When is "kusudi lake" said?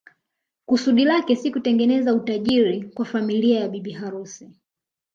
0.65-1.35